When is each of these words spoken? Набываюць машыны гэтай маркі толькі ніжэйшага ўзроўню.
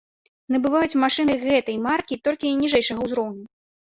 Набываюць 0.53 0.99
машыны 1.03 1.35
гэтай 1.43 1.77
маркі 1.87 2.17
толькі 2.29 2.55
ніжэйшага 2.63 3.01
ўзроўню. 3.09 3.45